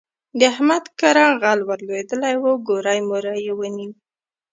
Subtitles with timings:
[0.39, 3.91] د احمد کره غل ور لوېدلی وو؛ ګوری موری يې ونيو.